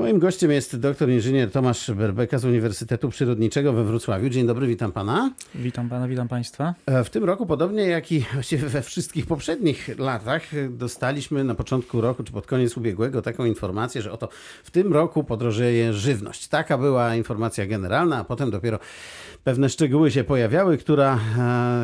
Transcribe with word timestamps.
Moim 0.00 0.18
gościem 0.18 0.50
jest 0.50 0.76
doktor 0.76 1.10
inżynier 1.10 1.50
Tomasz 1.50 1.90
Berbeka 1.90 2.38
z 2.38 2.44
Uniwersytetu 2.44 3.08
Przyrodniczego 3.08 3.72
we 3.72 3.84
Wrocławiu. 3.84 4.28
Dzień 4.28 4.46
dobry, 4.46 4.66
witam 4.66 4.92
pana. 4.92 5.32
Witam 5.54 5.88
pana, 5.88 6.08
witam 6.08 6.28
państwa. 6.28 6.74
E, 6.86 7.04
w 7.04 7.10
tym 7.10 7.24
roku, 7.24 7.46
podobnie 7.46 7.82
jak 7.82 8.12
i 8.12 8.24
właściwie 8.34 8.68
we 8.68 8.82
wszystkich 8.82 9.26
poprzednich 9.26 9.98
latach, 9.98 10.42
dostaliśmy 10.70 11.44
na 11.44 11.54
początku 11.54 12.00
roku 12.00 12.24
czy 12.24 12.32
pod 12.32 12.46
koniec 12.46 12.76
ubiegłego 12.76 13.22
taką 13.22 13.44
informację, 13.44 14.02
że 14.02 14.12
oto 14.12 14.28
w 14.64 14.70
tym 14.70 14.92
roku 14.92 15.24
podrożeje 15.24 15.92
żywność. 15.92 16.48
Taka 16.48 16.78
była 16.78 17.16
informacja 17.16 17.66
generalna, 17.66 18.18
a 18.18 18.24
potem 18.24 18.50
dopiero 18.50 18.78
pewne 19.44 19.68
szczegóły 19.68 20.10
się 20.10 20.24
pojawiały, 20.24 20.78
która, 20.78 21.18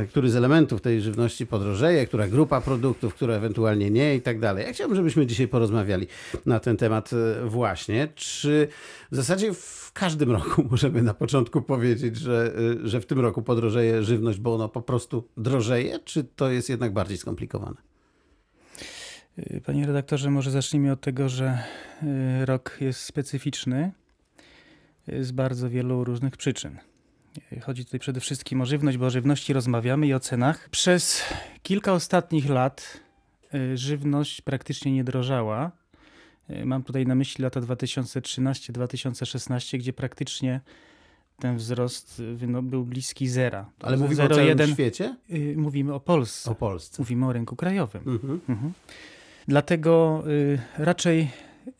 e, 0.02 0.06
który 0.06 0.30
z 0.30 0.36
elementów 0.36 0.80
tej 0.80 1.00
żywności 1.00 1.46
podrożeje, 1.46 2.06
która 2.06 2.28
grupa 2.28 2.60
produktów, 2.60 3.14
która 3.14 3.34
ewentualnie 3.34 3.90
nie 3.90 4.14
i 4.14 4.20
tak 4.20 4.40
dalej. 4.40 4.66
Ja 4.66 4.72
chciałbym, 4.72 4.96
żebyśmy 4.96 5.26
dzisiaj 5.26 5.48
porozmawiali 5.48 6.06
na 6.46 6.60
ten 6.60 6.76
temat 6.76 7.10
e, 7.12 7.48
Czy 8.14 8.68
w 9.12 9.16
zasadzie 9.16 9.54
w 9.54 9.90
każdym 9.92 10.30
roku 10.30 10.64
możemy 10.70 11.02
na 11.02 11.14
początku 11.14 11.62
powiedzieć, 11.62 12.16
że, 12.16 12.54
e, 12.84 12.88
że 12.88 13.00
w 13.00 13.06
tym 13.06 13.20
roku 13.20 13.42
podrożeje 13.42 14.04
żywność, 14.04 14.38
bo 14.38 14.54
ono 14.54 14.68
po 14.68 14.82
prostu 14.82 15.28
drożeje, 15.36 15.98
czy 15.98 16.24
to 16.24 16.50
jest 16.50 16.68
jednak 16.68 16.92
bardziej 16.92 17.16
skomplikowane? 17.16 17.76
Panie 19.64 19.86
redaktorze, 19.86 20.30
może 20.30 20.50
zacznijmy 20.50 20.92
od 20.92 21.00
tego, 21.00 21.28
że 21.28 21.58
rok 22.44 22.76
jest 22.80 23.00
specyficzny 23.00 23.92
z 25.20 25.32
bardzo 25.32 25.70
wielu 25.70 26.04
różnych 26.04 26.36
przyczyn. 26.36 26.78
Chodzi 27.62 27.84
tutaj 27.84 28.00
przede 28.00 28.20
wszystkim 28.20 28.60
o 28.60 28.66
żywność, 28.66 28.98
bo 28.98 29.06
o 29.06 29.10
żywności 29.10 29.52
rozmawiamy 29.52 30.06
i 30.06 30.14
o 30.14 30.20
cenach. 30.20 30.68
Przez 30.68 31.22
kilka 31.62 31.92
ostatnich 31.92 32.48
lat 32.48 33.00
y, 33.54 33.76
żywność 33.76 34.40
praktycznie 34.40 34.92
nie 34.92 35.04
drożała. 35.04 35.72
Y, 36.50 36.66
mam 36.66 36.82
tutaj 36.82 37.06
na 37.06 37.14
myśli 37.14 37.44
lata 37.44 37.60
2013-2016, 37.60 39.78
gdzie 39.78 39.92
praktycznie 39.92 40.60
ten 41.38 41.56
wzrost 41.56 42.20
y, 42.20 42.36
był 42.62 42.84
bliski 42.84 43.28
zera. 43.28 43.70
Ale 43.80 43.96
mówimy 43.96 44.16
0, 44.16 44.34
o 44.34 44.38
całym 44.38 44.48
1, 44.48 44.72
świecie? 44.72 45.16
Mówimy 45.56 45.94
o 45.94 46.00
Polsce. 46.00 46.50
O 46.50 46.54
Polsce. 46.54 47.02
Mówimy 47.02 47.26
o 47.26 47.32
rynku 47.32 47.56
krajowym. 47.56 48.02
Mhm. 48.06 48.40
Mhm. 48.48 48.72
Dlatego 49.48 50.24
raczej 50.78 51.28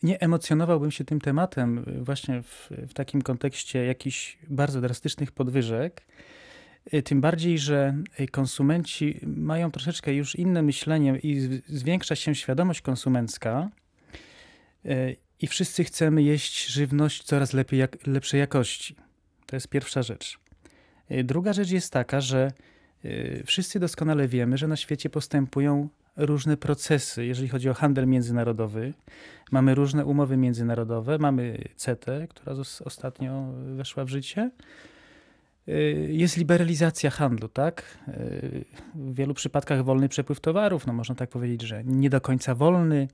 nie 0.03 0.19
emocjonowałbym 0.19 0.91
się 0.91 1.05
tym 1.05 1.21
tematem 1.21 1.77
y, 1.77 2.03
właśnie 2.03 2.41
w, 2.41 2.69
w 2.87 2.93
takim 2.93 3.21
kontekście 3.21 3.85
jakichś 3.85 4.37
bardzo 4.49 4.81
drastycznych 4.81 5.31
podwyżek. 5.31 6.07
Y, 6.93 7.03
tym 7.03 7.21
bardziej, 7.21 7.59
że 7.59 7.97
y, 8.19 8.27
konsumenci 8.27 9.19
mają 9.23 9.71
troszeczkę 9.71 10.13
już 10.13 10.35
inne 10.35 10.61
myślenie 10.61 11.19
i 11.23 11.61
zwiększa 11.67 12.15
się 12.15 12.35
świadomość 12.35 12.81
konsumencka 12.81 13.69
i 15.41 15.47
wszyscy 15.47 15.83
chcemy 15.83 16.23
jeść 16.23 16.67
żywność 16.67 17.23
coraz 17.23 17.53
lepiej, 17.53 17.79
jak, 17.79 18.07
lepszej 18.07 18.39
jakości. 18.39 18.95
To 19.45 19.55
jest 19.55 19.67
pierwsza 19.67 20.03
rzecz. 20.03 20.39
Druga 21.23 21.53
rzecz 21.53 21.71
jest 21.71 21.93
taka, 21.93 22.21
że 22.21 22.51
wszyscy 23.45 23.79
doskonale 23.79 24.27
wiemy, 24.27 24.57
że 24.57 24.67
na 24.67 24.75
świecie 24.75 25.09
postępują 25.09 25.89
różne 26.17 26.57
procesy, 26.57 27.25
jeżeli 27.25 27.49
chodzi 27.49 27.69
o 27.69 27.73
handel 27.73 28.07
międzynarodowy. 28.07 28.93
Mamy 29.51 29.75
różne 29.75 30.05
umowy 30.05 30.37
międzynarodowe. 30.37 31.17
Mamy 31.17 31.57
CETę, 31.75 32.27
która 32.29 32.55
ostatnio 32.85 33.51
weszła 33.75 34.05
w 34.05 34.09
życie. 34.09 34.51
Jest 36.07 36.37
liberalizacja 36.37 37.09
handlu, 37.09 37.47
tak? 37.47 37.97
W 38.95 39.15
wielu 39.15 39.33
przypadkach 39.33 39.83
wolny 39.83 40.09
przepływ 40.09 40.39
towarów, 40.39 40.87
no 40.87 40.93
można 40.93 41.15
tak 41.15 41.29
powiedzieć, 41.29 41.61
że 41.61 41.83
nie 41.83 42.09
do 42.09 42.21
końca 42.21 42.55
wolny. 42.55 43.07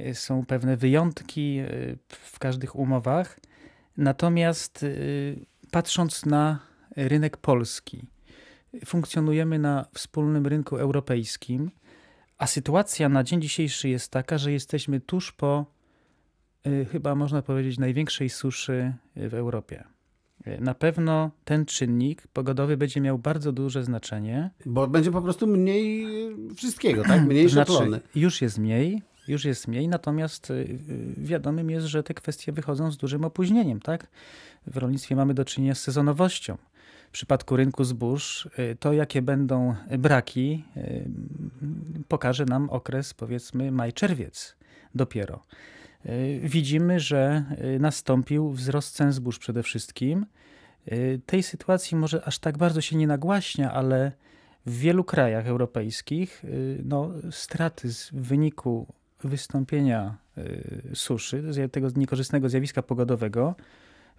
Y, 0.00 0.14
są 0.14 0.46
pewne 0.46 0.76
wyjątki 0.76 1.60
w 2.08 2.38
każdych 2.38 2.76
umowach. 2.76 3.40
Natomiast 3.96 4.86
patrząc 5.70 6.26
na 6.26 6.58
rynek 6.96 7.36
polski, 7.36 8.06
funkcjonujemy 8.84 9.58
na 9.58 9.86
wspólnym 9.94 10.46
rynku 10.46 10.76
europejskim 10.76 11.70
a 12.40 12.46
sytuacja 12.46 13.08
na 13.08 13.24
dzień 13.24 13.42
dzisiejszy 13.42 13.88
jest 13.88 14.10
taka, 14.10 14.38
że 14.38 14.52
jesteśmy 14.52 15.00
tuż 15.00 15.32
po, 15.32 15.66
y, 16.66 16.86
chyba 16.92 17.14
można 17.14 17.42
powiedzieć, 17.42 17.78
największej 17.78 18.28
suszy 18.28 18.94
y, 19.16 19.28
w 19.28 19.34
Europie. 19.34 19.84
Y, 20.46 20.60
na 20.60 20.74
pewno 20.74 21.30
ten 21.44 21.66
czynnik 21.66 22.26
pogodowy 22.26 22.76
będzie 22.76 23.00
miał 23.00 23.18
bardzo 23.18 23.52
duże 23.52 23.84
znaczenie. 23.84 24.50
Bo 24.66 24.86
będzie 24.86 25.10
po 25.10 25.22
prostu 25.22 25.46
mniej 25.46 26.06
wszystkiego, 26.56 27.02
tak? 27.02 27.22
Mniej 27.28 27.48
znaczy, 27.48 28.00
Już 28.14 28.42
jest 28.42 28.58
mniej, 28.58 29.02
już 29.30 29.44
jest 29.44 29.68
mniej, 29.68 29.88
natomiast 29.88 30.52
wiadomym 31.16 31.70
jest, 31.70 31.86
że 31.86 32.02
te 32.02 32.14
kwestie 32.14 32.52
wychodzą 32.52 32.90
z 32.90 32.96
dużym 32.96 33.24
opóźnieniem, 33.24 33.80
tak? 33.80 34.06
W 34.66 34.76
rolnictwie 34.76 35.16
mamy 35.16 35.34
do 35.34 35.44
czynienia 35.44 35.74
z 35.74 35.80
sezonowością 35.80 36.56
w 37.10 37.12
przypadku 37.12 37.56
rynku 37.56 37.84
zbóż, 37.84 38.48
y, 38.58 38.76
to 38.80 38.92
jakie 38.92 39.22
będą 39.22 39.74
braki, 39.98 40.64
y, 40.76 41.10
pokaże 42.08 42.44
nam 42.44 42.70
okres 42.70 43.14
powiedzmy 43.14 43.72
maj-czerwiec 43.72 44.56
dopiero. 44.94 45.42
Y, 46.06 46.40
widzimy, 46.42 47.00
że 47.00 47.44
nastąpił 47.80 48.50
wzrost 48.50 48.94
cen 48.94 49.12
zbóż 49.12 49.38
przede 49.38 49.62
wszystkim. 49.62 50.26
Tej 51.26 51.42
sytuacji 51.42 51.96
może 51.96 52.24
aż 52.24 52.38
tak 52.38 52.58
bardzo 52.58 52.80
się 52.80 52.96
nie 52.96 53.06
nagłaśnia, 53.06 53.72
ale 53.72 54.12
w 54.66 54.78
wielu 54.78 55.04
krajach 55.04 55.46
europejskich 55.46 56.42
no, 56.84 57.10
straty 57.30 57.88
w 57.88 58.10
wyniku 58.12 58.86
wystąpienia 59.24 60.16
suszy, 60.94 61.42
tego 61.72 61.88
niekorzystnego 61.96 62.48
zjawiska 62.48 62.82
pogodowego, 62.82 63.54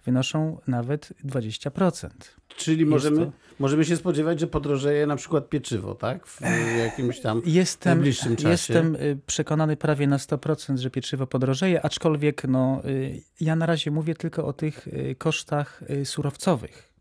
wynoszą 0.04 0.58
nawet 0.66 1.12
20%. 1.24 2.08
Czyli 2.48 2.86
możemy, 2.86 3.26
to... 3.26 3.32
możemy 3.58 3.84
się 3.84 3.96
spodziewać, 3.96 4.40
że 4.40 4.46
podrożeje 4.46 5.06
na 5.06 5.16
przykład 5.16 5.48
pieczywo, 5.48 5.94
tak? 5.94 6.26
W 6.26 6.40
jakimś 6.78 7.20
tam 7.20 7.42
jestem, 7.44 7.94
najbliższym 7.98 8.36
czasie. 8.36 8.48
Jestem 8.48 8.96
y, 8.96 9.18
przekonany 9.26 9.76
prawie 9.76 10.06
na 10.06 10.16
100%, 10.16 10.76
że 10.76 10.90
pieczywo 10.90 11.26
podrożeje, 11.26 11.84
aczkolwiek 11.84 12.44
no, 12.48 12.82
y, 12.84 13.22
ja 13.40 13.56
na 13.56 13.66
razie 13.66 13.90
mówię 13.90 14.14
tylko 14.14 14.46
o 14.46 14.52
tych 14.52 14.88
y, 14.88 15.16
kosztach 15.18 15.82
surowcowych 16.04 16.91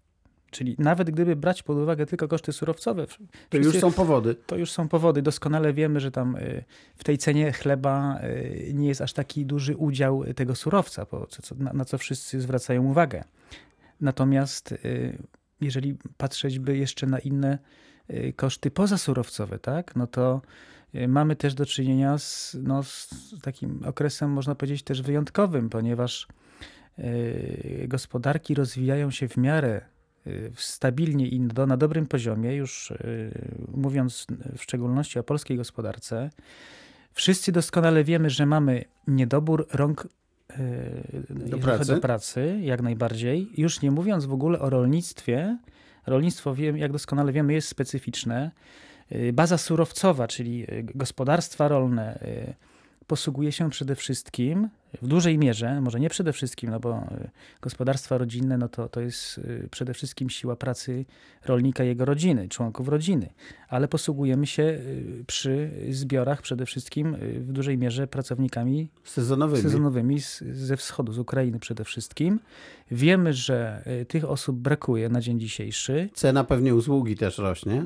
Czyli 0.51 0.75
nawet 0.79 1.11
gdyby 1.11 1.35
brać 1.35 1.63
pod 1.63 1.77
uwagę 1.77 2.05
tylko 2.05 2.27
koszty 2.27 2.53
surowcowe, 2.53 3.05
to 3.49 3.57
już 3.57 3.79
są 3.79 3.91
powody. 3.91 4.35
To 4.35 4.55
już 4.57 4.71
są 4.71 4.87
powody. 4.87 5.21
Doskonale 5.21 5.73
wiemy, 5.73 5.99
że 5.99 6.11
tam 6.11 6.35
y, 6.35 6.63
w 6.95 7.03
tej 7.03 7.17
cenie 7.17 7.51
chleba 7.51 8.19
y, 8.23 8.71
nie 8.73 8.87
jest 8.87 9.01
aż 9.01 9.13
taki 9.13 9.45
duży 9.45 9.75
udział 9.75 10.23
tego 10.33 10.55
surowca, 10.55 11.05
na 11.73 11.85
co 11.85 11.97
wszyscy 11.97 12.41
zwracają 12.41 12.85
uwagę. 12.85 13.23
Natomiast 14.01 14.71
y, 14.71 15.17
jeżeli 15.61 15.97
patrzeć 16.17 16.59
by 16.59 16.77
jeszcze 16.77 17.07
na 17.07 17.19
inne 17.19 17.57
koszty 18.35 18.71
pozasurowcowe, 18.71 19.59
tak, 19.59 19.95
no 19.95 20.07
to 20.07 20.41
mamy 21.07 21.35
też 21.35 21.53
do 21.53 21.65
czynienia 21.65 22.17
z, 22.17 22.57
no, 22.63 22.83
z 22.83 23.09
takim 23.41 23.83
okresem, 23.85 24.29
można 24.29 24.55
powiedzieć, 24.55 24.83
też 24.83 25.01
wyjątkowym, 25.01 25.69
ponieważ 25.69 26.27
gospodarki 27.87 28.55
rozwijają 28.55 29.11
się 29.11 29.27
w 29.27 29.37
miarę 29.37 29.81
stabilnie 30.55 31.27
i 31.27 31.39
do, 31.39 31.67
na 31.67 31.77
dobrym 31.77 32.07
poziomie, 32.07 32.55
już 32.55 32.91
y, 32.91 33.31
mówiąc 33.73 34.27
w 34.57 34.63
szczególności 34.63 35.19
o 35.19 35.23
polskiej 35.23 35.57
gospodarce, 35.57 36.29
wszyscy 37.13 37.51
doskonale 37.51 38.03
wiemy, 38.03 38.29
że 38.29 38.45
mamy 38.45 38.83
niedobór 39.07 39.67
rąk 39.73 40.07
y, 40.59 41.23
do 41.29 41.57
pracy. 41.57 41.95
do 41.95 42.01
pracy, 42.01 42.59
jak 42.61 42.81
najbardziej. 42.81 43.49
Już 43.57 43.81
nie 43.81 43.91
mówiąc 43.91 44.25
w 44.25 44.33
ogóle 44.33 44.59
o 44.59 44.69
rolnictwie. 44.69 45.57
Rolnictwo, 46.05 46.55
wiem, 46.55 46.77
jak 46.77 46.91
doskonale 46.91 47.31
wiemy, 47.31 47.53
jest 47.53 47.67
specyficzne. 47.67 48.51
Baza 49.33 49.57
surowcowa, 49.57 50.27
czyli 50.27 50.67
gospodarstwa 50.83 51.67
rolne, 51.67 52.19
posługuje 53.11 53.51
się 53.51 53.69
przede 53.69 53.95
wszystkim 53.95 54.69
w 55.01 55.07
dużej 55.07 55.37
mierze, 55.37 55.81
może 55.81 55.99
nie 55.99 56.09
przede 56.09 56.33
wszystkim, 56.33 56.69
no 56.69 56.79
bo 56.79 56.97
y, 56.97 57.29
gospodarstwa 57.61 58.17
rodzinne 58.17 58.57
no 58.57 58.69
to, 58.69 58.89
to 58.89 59.01
jest 59.01 59.37
y, 59.37 59.67
przede 59.71 59.93
wszystkim 59.93 60.29
siła 60.29 60.55
pracy 60.55 61.05
rolnika 61.45 61.83
jego 61.83 62.05
rodziny, 62.05 62.49
członków 62.49 62.87
rodziny, 62.87 63.29
ale 63.69 63.87
posługujemy 63.87 64.47
się 64.47 64.63
y, 64.63 65.23
przy 65.27 65.71
zbiorach 65.89 66.41
przede 66.41 66.65
wszystkim 66.65 67.15
w 67.19 67.51
dużej 67.51 67.77
mierze 67.77 68.07
pracownikami 68.07 68.89
sezonowymi, 69.03 69.63
sezonowymi 69.63 70.21
z, 70.21 70.43
ze 70.53 70.77
wschodu, 70.77 71.13
z 71.13 71.19
Ukrainy 71.19 71.59
przede 71.59 71.83
wszystkim. 71.83 72.39
Wiemy, 72.91 73.33
że 73.33 73.83
tych 74.07 74.25
osób 74.25 74.57
brakuje 74.57 75.09
na 75.09 75.21
dzień 75.21 75.39
dzisiejszy. 75.39 76.09
Cena 76.13 76.43
pewnie 76.43 76.75
usługi 76.75 77.15
też 77.15 77.37
rośnie. 77.37 77.85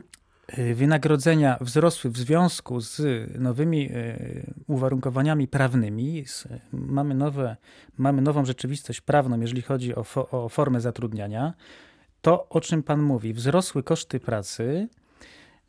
Y, 0.57 0.75
wynagrodzenia 0.75 1.57
wzrosły 1.62 2.12
w 2.12 2.18
związku 2.18 2.80
z 2.81 3.01
nowymi 3.39 3.92
y, 3.92 4.53
uwarunkowaniami 4.68 5.47
prawnymi. 5.47 6.25
Mamy, 6.71 7.15
nowe, 7.15 7.57
mamy 7.97 8.21
nową 8.21 8.45
rzeczywistość 8.45 9.01
prawną, 9.01 9.42
jeżeli 9.42 9.62
chodzi 9.62 9.95
o, 9.95 10.03
fo, 10.03 10.30
o 10.30 10.50
formę 10.50 10.81
zatrudniania. 10.81 11.53
To, 12.21 12.50
o 12.50 12.62
czym 12.62 12.83
Pan 12.83 13.01
mówi, 13.01 13.33
wzrosły 13.33 13.83
koszty 13.83 14.19
pracy. 14.19 14.88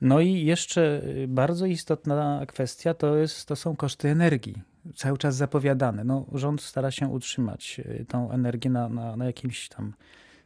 No 0.00 0.20
i 0.20 0.44
jeszcze 0.44 1.02
y, 1.04 1.28
bardzo 1.28 1.66
istotna 1.66 2.46
kwestia 2.48 2.94
to, 2.94 3.16
jest, 3.16 3.48
to 3.48 3.56
są 3.56 3.76
koszty 3.76 4.08
energii. 4.08 4.62
cały 4.96 5.18
czas 5.18 5.36
zapowiadane. 5.36 6.04
No, 6.04 6.26
rząd 6.32 6.62
stara 6.62 6.90
się 6.90 7.08
utrzymać 7.08 7.80
y, 8.00 8.04
tą 8.08 8.30
energię 8.30 8.70
na, 8.70 8.88
na, 8.88 9.16
na 9.16 9.24
jakimś 9.24 9.68
tam 9.68 9.92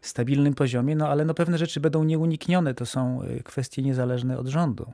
stabilnym 0.00 0.54
poziomie, 0.54 0.96
no 0.96 1.08
ale 1.08 1.24
no 1.24 1.34
pewne 1.34 1.58
rzeczy 1.58 1.80
będą 1.80 2.04
nieuniknione. 2.04 2.74
To 2.74 2.86
są 2.86 3.22
y, 3.22 3.42
kwestie 3.42 3.82
niezależne 3.82 4.38
od 4.38 4.46
rządu. 4.46 4.92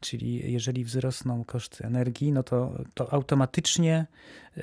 Czyli 0.00 0.52
jeżeli 0.52 0.84
wzrosną 0.84 1.44
koszty 1.44 1.84
energii, 1.84 2.32
no 2.32 2.42
to, 2.42 2.72
to 2.94 3.12
automatycznie 3.12 4.06
yy, 4.56 4.62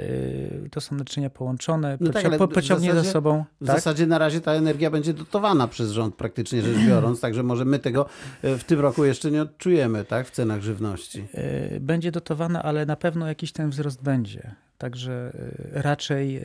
to 0.72 0.82
są 0.82 0.96
naczynia 0.96 1.30
połączone, 1.30 1.98
No 2.00 2.12
tak, 2.12 2.38
po, 2.38 2.48
pociągnie 2.48 2.90
zasadzie- 2.90 3.06
za 3.08 3.12
sobą. 3.14 3.46
W 3.62 3.68
tak? 3.68 3.76
zasadzie 3.76 4.08
na 4.08 4.18
razie 4.18 4.42
ta 4.42 4.52
energia 4.52 4.92
będzie 4.92 5.14
dotowana 5.14 5.68
przez 5.68 5.92
rząd 5.92 6.16
praktycznie 6.16 6.62
rzecz 6.62 6.78
biorąc, 6.88 7.22
także 7.22 7.44
może 7.44 7.66
my 7.66 7.80
tego 7.80 8.06
e, 8.42 8.58
w 8.58 8.64
tym 8.64 8.80
roku 8.80 9.06
jeszcze 9.06 9.32
nie 9.32 9.42
odczujemy, 9.42 10.06
tak, 10.06 10.28
w 10.28 10.32
cenach 10.32 10.62
żywności. 10.62 11.28
Yy, 11.72 11.80
będzie 11.80 12.12
dotowana, 12.12 12.64
ale 12.64 12.86
na 12.86 12.96
pewno 12.96 13.28
jakiś 13.28 13.52
ten 13.52 13.70
wzrost 13.70 14.04
będzie. 14.04 14.56
Także 14.78 15.32
yy, 15.74 15.82
raczej 15.82 16.42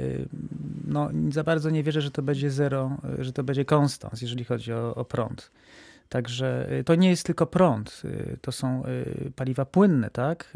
no, 0.92 1.10
za 1.30 1.44
bardzo 1.44 1.70
nie 1.70 1.82
wierzę, 1.82 2.00
że 2.00 2.10
to 2.10 2.22
będzie 2.22 2.50
zero, 2.50 2.96
że 3.18 3.32
to 3.32 3.44
będzie 3.44 3.64
konstans, 3.64 4.22
jeżeli 4.22 4.44
chodzi 4.44 4.72
o, 4.72 4.94
o 4.94 5.04
prąd. 5.04 5.50
Także 6.08 6.68
yy, 6.70 6.84
to 6.84 6.94
nie 6.94 7.10
jest 7.10 7.26
tylko 7.26 7.46
prąd, 7.46 8.02
yy, 8.04 8.38
to 8.40 8.52
są 8.52 8.82
yy, 8.86 9.30
paliwa 9.36 9.64
płynne, 9.64 10.10
tak? 10.10 10.52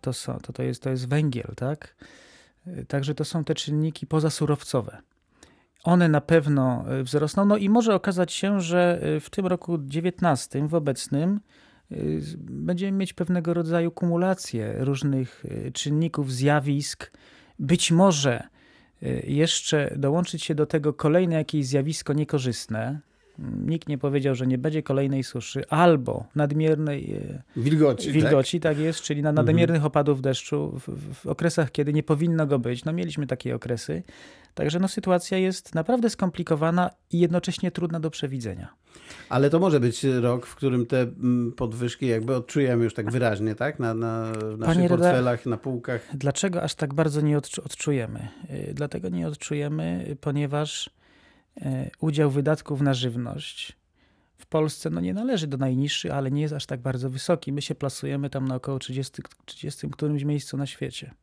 To, 0.00 0.12
są, 0.12 0.38
to, 0.38 0.52
to, 0.52 0.62
jest, 0.62 0.82
to 0.82 0.90
jest 0.90 1.08
węgiel, 1.08 1.52
tak? 1.56 1.96
Także 2.88 3.14
to 3.14 3.24
są 3.24 3.44
te 3.44 3.54
czynniki 3.54 4.06
pozasurowcowe. 4.06 5.02
One 5.84 6.08
na 6.08 6.20
pewno 6.20 6.84
wzrosną. 7.02 7.44
No 7.44 7.56
i 7.56 7.68
może 7.68 7.94
okazać 7.94 8.32
się, 8.32 8.60
że 8.60 9.00
w 9.20 9.30
tym 9.30 9.46
roku 9.46 9.78
19, 9.78 10.68
w 10.68 10.74
obecnym, 10.74 11.40
y, 11.92 12.20
będziemy 12.38 12.98
mieć 12.98 13.12
pewnego 13.12 13.54
rodzaju 13.54 13.90
kumulację 13.90 14.74
różnych 14.78 15.44
y, 15.44 15.72
czynników, 15.72 16.32
zjawisk. 16.32 17.12
Być 17.58 17.92
może 17.92 18.40
y, 18.40 18.51
jeszcze 19.24 19.94
dołączyć 19.96 20.44
się 20.44 20.54
do 20.54 20.66
tego 20.66 20.92
kolejne 20.92 21.34
jakieś 21.34 21.66
zjawisko 21.66 22.12
niekorzystne. 22.12 23.00
Nikt 23.38 23.88
nie 23.88 23.98
powiedział, 23.98 24.34
że 24.34 24.46
nie 24.46 24.58
będzie 24.58 24.82
kolejnej 24.82 25.24
suszy 25.24 25.68
albo 25.68 26.26
nadmiernej 26.34 27.20
Wilgoci, 27.56 28.12
wilgoci, 28.12 28.60
tak, 28.60 28.78
jest, 28.78 29.00
czyli 29.00 29.22
na 29.22 29.32
nadmiernych 29.32 29.84
opadów 29.84 30.22
deszczu 30.22 30.80
w, 30.86 31.14
w, 31.14 31.26
okresach, 31.26 31.72
kiedy 31.72 31.92
nie 31.92 32.02
powinno 32.02 32.46
go 32.46 32.58
być. 32.58 32.84
No 32.84 32.92
mieliśmy 32.92 33.26
takie 33.26 33.54
okresy. 33.54 34.02
Także 34.54 34.78
no, 34.78 34.88
sytuacja 34.88 35.38
jest 35.38 35.74
naprawdę 35.74 36.10
skomplikowana 36.10 36.90
i 37.10 37.18
jednocześnie 37.18 37.70
trudna 37.70 38.00
do 38.00 38.10
przewidzenia. 38.10 38.74
Ale 39.28 39.50
to 39.50 39.58
może 39.58 39.80
być 39.80 40.04
rok, 40.04 40.46
w 40.46 40.54
którym 40.54 40.86
te 40.86 41.00
mm, 41.00 41.52
podwyżki 41.52 42.06
jakby 42.06 42.36
odczujemy 42.36 42.84
już 42.84 42.94
tak 42.94 43.10
wyraźnie, 43.10 43.54
tak? 43.54 43.78
Na, 43.78 43.94
na 43.94 44.32
naszych 44.58 44.58
Panie 44.74 44.88
portfelach, 44.88 45.46
na 45.46 45.56
półkach. 45.56 46.08
Dlaczego 46.14 46.62
aż 46.62 46.74
tak 46.74 46.94
bardzo 46.94 47.20
nie 47.20 47.38
odczu- 47.38 47.60
odczujemy? 47.64 48.28
Y, 48.50 48.74
Dlatego 48.74 49.08
nie 49.08 49.28
odczujemy, 49.28 50.16
ponieważ 50.20 50.90
udział 52.00 52.30
wydatków 52.30 52.80
na 52.80 52.94
żywność 52.94 53.76
w 54.42 54.46
Polsce 54.46 54.90
no 54.90 55.00
nie 55.00 55.14
należy 55.14 55.46
do 55.46 55.56
najniższych, 55.56 56.12
ale 56.12 56.30
nie 56.30 56.42
jest 56.42 56.54
aż 56.54 56.66
tak 56.66 56.80
bardzo 56.80 57.10
wysoki. 57.10 57.52
My 57.52 57.62
się 57.62 57.74
plasujemy 57.74 58.30
tam 58.30 58.48
na 58.48 58.54
około 58.54 58.78
30, 58.78 59.22
30 59.44 59.90
którymś 59.90 60.24
miejscu 60.24 60.56
na 60.56 60.66
świecie. 60.66 61.14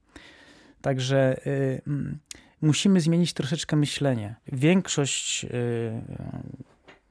Także 0.82 1.48
y, 1.48 1.82
mm, 1.88 2.20
musimy 2.62 3.02
zmienić 3.02 3.34
troszeczkę 3.34 3.76
myślenie. 3.76 4.36
Większość 4.48 5.46
y, 5.46 5.48
y, 5.48 6.02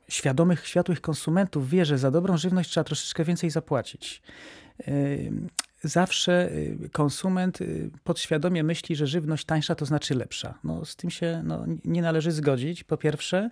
świadomych, 0.08 0.66
światłych 0.66 1.00
konsumentów 1.00 1.70
wie, 1.70 1.84
że 1.84 1.98
za 1.98 2.10
dobrą 2.10 2.36
żywność 2.36 2.70
trzeba 2.70 2.84
troszeczkę 2.84 3.24
więcej 3.24 3.50
zapłacić. 3.50 4.22
Y, 4.88 5.32
Zawsze 5.82 6.50
y, 6.52 6.88
konsument 6.92 7.60
y, 7.60 7.90
podświadomie 8.04 8.64
myśli, 8.64 8.96
że 8.96 9.06
żywność 9.06 9.44
tańsza 9.44 9.74
to 9.74 9.86
znaczy 9.86 10.14
lepsza. 10.14 10.58
No, 10.64 10.84
z 10.84 10.96
tym 10.96 11.10
się 11.10 11.42
no, 11.44 11.64
nie 11.84 12.02
należy 12.02 12.32
zgodzić, 12.32 12.84
po 12.84 12.96
pierwsze. 12.96 13.50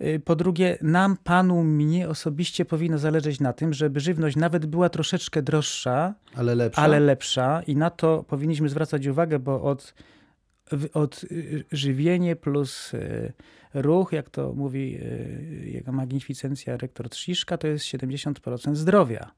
Y, 0.00 0.20
Po 0.24 0.36
drugie, 0.36 0.78
nam, 0.82 1.16
panu, 1.24 1.64
mnie 1.64 2.08
osobiście 2.08 2.64
powinno 2.64 2.98
zależeć 2.98 3.40
na 3.40 3.52
tym, 3.52 3.72
żeby 3.72 4.00
żywność 4.00 4.36
nawet 4.36 4.66
była 4.66 4.88
troszeczkę 4.88 5.42
droższa, 5.42 6.14
Ale 6.34 6.54
lepsza. 6.54 6.82
ale 6.82 7.00
lepsza 7.00 7.62
i 7.66 7.76
na 7.76 7.90
to 7.90 8.24
powinniśmy 8.28 8.68
zwracać 8.68 9.06
uwagę, 9.06 9.38
bo 9.38 9.62
od, 9.62 9.94
od 10.94 11.24
żywienie 11.72 12.36
plus 12.36 12.92
ruch, 13.74 14.12
jak 14.12 14.30
to 14.30 14.52
mówi 14.52 14.98
jego 15.64 15.92
magnificencja 15.92 16.76
rektor 16.76 17.08
Trziszka, 17.08 17.58
to 17.58 17.66
jest 17.66 17.84
70% 17.84 18.74
zdrowia. 18.74 19.30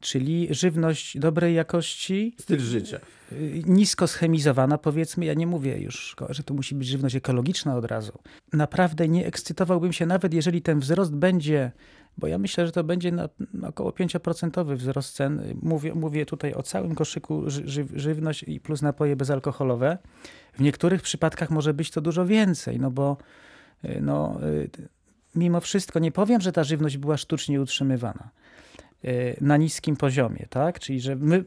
Czyli 0.00 0.48
żywność 0.50 1.18
dobrej 1.18 1.54
jakości, 1.54 2.34
Styl 2.38 2.60
życia. 2.60 3.00
y, 3.32 3.62
nisko 3.66 4.06
schemizowana, 4.06 4.78
powiedzmy, 4.78 5.24
ja 5.24 5.34
nie 5.34 5.46
mówię 5.46 5.78
już, 5.78 6.16
że 6.28 6.42
to 6.42 6.54
musi 6.54 6.74
być 6.74 6.88
żywność 6.88 7.16
ekologiczna 7.16 7.76
od 7.76 7.84
razu. 7.84 8.18
Naprawdę 8.52 9.08
nie 9.08 9.26
ekscytowałbym 9.26 9.92
się, 9.92 10.06
nawet 10.06 10.34
jeżeli 10.34 10.62
ten 10.62 10.80
wzrost 10.80 11.14
będzie, 11.14 11.72
bo 12.18 12.26
ja 12.26 12.38
myślę, 12.38 12.66
że 12.66 12.72
to 12.72 12.84
będzie 12.84 13.12
na, 13.12 13.28
około 13.62 13.90
5% 13.90 14.76
wzrost 14.76 15.14
cen. 15.14 15.58
Mówię, 15.62 15.94
mówię 15.94 16.26
tutaj 16.26 16.54
o 16.54 16.62
całym 16.62 16.94
koszyku 16.94 17.50
ży, 17.50 17.68
ży, 17.68 17.86
żywność 17.94 18.42
i 18.42 18.60
plus 18.60 18.82
napoje 18.82 19.16
bezalkoholowe. 19.16 19.98
W 20.52 20.60
niektórych 20.60 21.02
przypadkach 21.02 21.50
może 21.50 21.74
być 21.74 21.90
to 21.90 22.00
dużo 22.00 22.26
więcej, 22.26 22.80
no 22.80 22.90
bo 22.90 23.16
y, 23.84 23.98
no, 24.00 24.40
y, 24.44 24.70
mimo 25.34 25.60
wszystko 25.60 25.98
nie 25.98 26.12
powiem, 26.12 26.40
że 26.40 26.52
ta 26.52 26.64
żywność 26.64 26.96
była 26.96 27.16
sztucznie 27.16 27.60
utrzymywana 27.60 28.30
na 29.40 29.56
niskim 29.56 29.96
poziomie, 29.96 30.46
tak? 30.50 30.80
Czyli, 30.80 31.00
że 31.00 31.16
my 31.16 31.44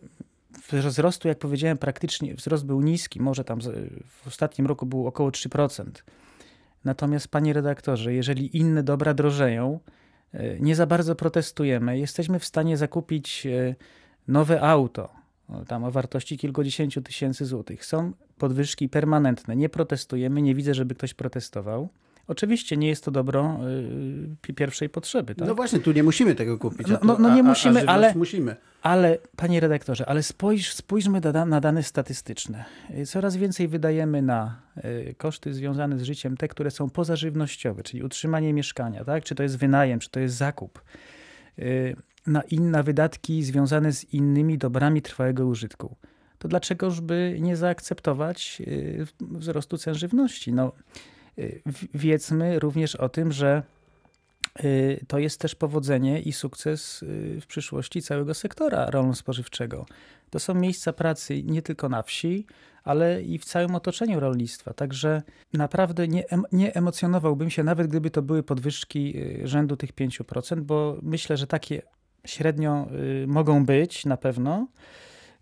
wzrostu, 0.71 1.27
jak 1.27 1.39
powiedziałem, 1.39 1.77
praktycznie 1.77 2.35
wzrost 2.35 2.65
był 2.65 2.81
niski, 2.81 3.21
może 3.21 3.43
tam 3.43 3.59
w 4.07 4.27
ostatnim 4.27 4.67
roku 4.67 4.85
był 4.85 5.07
około 5.07 5.29
3%. 5.29 5.83
Natomiast, 6.85 7.27
panie 7.27 7.53
redaktorze, 7.53 8.13
jeżeli 8.13 8.57
inne 8.57 8.83
dobra 8.83 9.13
drożeją, 9.13 9.79
y, 10.33 10.57
nie 10.61 10.75
za 10.75 10.85
bardzo 10.85 11.15
protestujemy, 11.15 11.99
jesteśmy 11.99 12.39
w 12.39 12.45
stanie 12.45 12.77
zakupić 12.77 13.45
y, 13.45 13.75
nowe 14.27 14.61
auto, 14.61 15.09
tam 15.67 15.83
o 15.83 15.91
wartości 15.91 16.37
kilkudziesięciu 16.37 17.01
tysięcy 17.01 17.45
złotych. 17.45 17.85
Są 17.85 18.11
podwyżki 18.37 18.89
permanentne, 18.89 19.55
nie 19.55 19.69
protestujemy, 19.69 20.41
nie 20.41 20.55
widzę, 20.55 20.73
żeby 20.73 20.95
ktoś 20.95 21.13
protestował. 21.13 21.89
Oczywiście 22.29 22.77
nie 22.77 22.87
jest 22.87 23.03
to 23.05 23.11
dobro 23.11 23.59
y, 23.69 24.35
pi- 24.41 24.53
pierwszej 24.53 24.89
potrzeby, 24.89 25.35
tak? 25.35 25.47
No 25.47 25.55
właśnie, 25.55 25.79
tu 25.79 25.91
nie 25.91 26.03
musimy 26.03 26.35
tego 26.35 26.57
kupić. 26.57 26.87
No- 26.87 26.99
no- 27.03 27.17
no 27.19 27.35
nie 27.35 27.41
a- 27.41 27.43
musimy, 27.43 27.81
a 27.87 27.91
ale- 27.93 28.13
musimy. 28.15 28.55
Ale, 28.81 29.17
panie 29.35 29.59
redaktorze, 29.59 30.05
ale 30.09 30.23
spójrz, 30.23 30.73
spójrzmy 30.73 31.19
na, 31.33 31.45
na 31.45 31.61
dane 31.61 31.83
statystyczne. 31.83 32.65
Y, 32.97 33.05
Coraz 33.05 33.35
więcej 33.35 33.67
wydajemy 33.67 34.21
na 34.21 34.61
y, 35.09 35.15
koszty 35.17 35.53
związane 35.53 35.99
z 35.99 36.03
życiem, 36.03 36.37
te, 36.37 36.47
które 36.47 36.71
są 36.71 36.89
pozażywnościowe, 36.89 37.83
czyli 37.83 38.03
utrzymanie 38.03 38.53
mieszkania, 38.53 39.05
tak? 39.05 39.23
czy 39.23 39.35
to 39.35 39.43
jest 39.43 39.57
wynajem, 39.57 39.99
czy 39.99 40.09
to 40.09 40.19
jest 40.19 40.35
zakup. 40.35 40.81
Y, 41.59 41.95
Na 42.27 42.41
inne 42.41 42.83
wydatki 42.83 43.43
związane 43.43 43.93
z 43.93 44.13
innymi 44.13 44.57
dobrami 44.57 45.01
trwałego 45.01 45.45
użytku. 45.47 45.95
To 46.39 46.47
dlaczegoż 46.47 47.01
by 47.01 47.37
nie 47.41 47.55
zaakceptować 47.57 48.61
y, 48.67 49.07
wzrostu 49.21 49.77
cen 49.77 49.95
żywności? 49.95 50.53
No, 50.53 50.71
wiedzmy 51.93 52.59
również 52.59 52.95
o 52.95 53.09
tym, 53.09 53.31
że 53.31 53.63
Y, 54.63 55.05
to 55.07 55.19
jest 55.19 55.39
też 55.39 55.55
powodzenie 55.55 56.21
i 56.21 56.33
sukces 56.33 57.03
y, 57.03 57.41
w 57.41 57.47
przyszłości 57.47 58.01
całego 58.01 58.33
sektora 58.33 58.89
rolno-spożywczego. 58.89 59.85
To 60.29 60.39
są 60.39 60.53
miejsca 60.53 60.93
pracy 60.93 61.43
nie 61.43 61.61
tylko 61.61 61.89
na 61.89 62.03
wsi, 62.03 62.45
ale 62.83 63.21
i 63.21 63.39
w 63.39 63.45
całym 63.45 63.75
otoczeniu 63.75 64.19
rolnictwa. 64.19 64.73
Także 64.73 65.21
naprawdę 65.53 66.07
nie, 66.07 66.23
nie 66.51 66.75
emocjonowałbym 66.75 67.49
się, 67.49 67.63
nawet 67.63 67.87
gdyby 67.87 68.11
to 68.11 68.21
były 68.21 68.43
podwyżki 68.43 69.17
y, 69.17 69.47
rzędu 69.47 69.77
tych 69.77 69.93
5%, 69.93 70.61
bo 70.61 70.97
myślę, 71.01 71.37
że 71.37 71.47
takie 71.47 71.81
średnio 72.25 72.87
y, 73.23 73.27
mogą 73.27 73.65
być 73.65 74.05
na 74.05 74.17
pewno. 74.17 74.67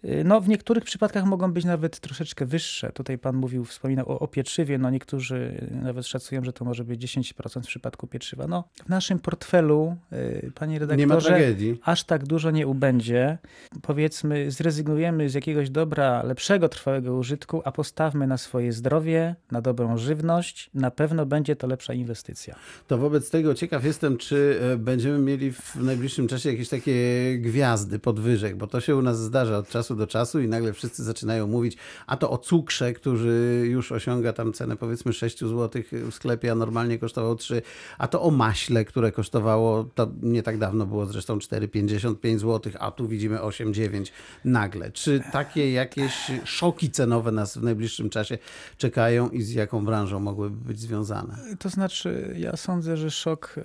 Y, 0.08 0.24
No, 0.24 0.42
w 0.42 0.48
niektórych 0.48 0.84
przypadkach 0.84 1.26
mogą 1.26 1.54
być 1.54 1.66
nawet 1.66 2.00
troszeczkę 2.00 2.46
wyższe. 2.46 2.92
Tutaj 2.92 3.18
pan 3.18 3.36
mówił, 3.36 3.66
wspominał 3.66 4.12
o, 4.12 4.20
o 4.20 4.28
pieczywie. 4.28 4.78
No, 4.78 4.90
niektórzy 4.90 5.68
nawet 5.72 6.08
szacują, 6.08 6.44
że 6.44 6.54
to 6.54 6.66
może 6.66 6.84
być 6.84 7.02
10% 7.02 7.62
w 7.62 7.68
przypadku 7.68 8.08
pieczywa. 8.08 8.48
No, 8.48 8.64
w 8.86 8.90
naszym 8.90 9.20
portfelu, 9.20 9.96
y, 10.14 10.52
panie 10.56 10.80
redaktorze, 10.80 11.56
aż 11.84 12.04
tak 12.04 12.26
dużo 12.26 12.52
nie 12.52 12.68
ubędzie. 12.68 13.38
Powiedzmy, 13.82 14.52
zrezygnujemy 14.52 15.30
z 15.30 15.34
jakiegoś 15.34 15.70
dobra 15.70 16.24
lepszego 16.24 16.70
trwałego 16.70 17.16
użytku, 17.16 17.62
a 17.66 17.72
postawmy 17.72 18.28
na 18.28 18.38
swoje 18.38 18.72
zdrowie, 18.72 19.36
na 19.52 19.62
dobrą 19.62 19.98
żywność. 19.98 20.70
Na 20.74 20.92
pewno 20.92 21.26
będzie 21.26 21.56
to 21.56 21.68
lepsza 21.68 21.94
inwestycja. 21.94 22.56
To 22.88 22.98
wobec 22.98 23.30
tego 23.30 23.56
ciekaw 23.56 23.86
jestem, 23.86 24.18
czy 24.18 24.60
e, 24.74 24.78
będziemy 24.78 25.20
mieli 25.20 25.52
w 25.52 25.76
najbliższym 25.76 26.28
czasie 26.28 26.52
jakieś 26.52 26.70
takie 26.70 26.94
gwiazdy 27.40 28.00
podwyżek, 28.00 28.56
bo 28.56 28.68
to 28.68 28.82
się 28.82 28.96
u 28.96 29.02
nas 29.02 29.20
zdarza 29.20 29.58
od 29.58 29.70
czasu 29.70 29.97
do 29.98 30.08
czasu 30.08 30.40
i 30.40 30.48
nagle 30.48 30.74
wszyscy 30.74 31.04
zaczynają 31.04 31.48
mówić, 31.48 31.78
a 32.08 32.18
to 32.18 32.30
o 32.30 32.38
cukrze, 32.38 32.94
który 32.94 33.64
już 33.70 33.92
osiąga 33.92 34.34
tam 34.34 34.54
cenę 34.54 34.78
powiedzmy 34.78 35.14
6 35.14 35.40
zł 35.40 35.82
w 35.92 36.14
sklepie, 36.14 36.52
a 36.52 36.56
normalnie 36.56 37.00
kosztował 37.00 37.36
3, 37.36 37.62
a 37.98 38.08
to 38.08 38.22
o 38.22 38.32
maśle, 38.32 38.86
które 38.86 39.12
kosztowało, 39.12 39.84
to 39.84 40.12
nie 40.22 40.44
tak 40.44 40.58
dawno 40.58 40.86
było 40.86 41.06
zresztą 41.06 41.38
4,55 41.38 42.38
zł, 42.40 42.74
a 42.80 42.92
tu 42.92 43.08
widzimy 43.08 43.38
8,9 43.38 44.12
nagle. 44.46 44.92
Czy 44.92 45.24
takie 45.32 45.72
jakieś 45.72 46.32
szoki 46.44 46.92
cenowe 46.92 47.32
nas 47.32 47.58
w 47.58 47.64
najbliższym 47.64 48.10
czasie 48.10 48.38
czekają 48.78 49.30
i 49.30 49.42
z 49.42 49.54
jaką 49.54 49.86
branżą 49.86 50.20
mogłyby 50.20 50.68
być 50.68 50.80
związane? 50.80 51.38
To 51.60 51.70
znaczy, 51.70 52.36
ja 52.38 52.56
sądzę, 52.56 52.98
że 52.98 53.12
szok, 53.12 53.56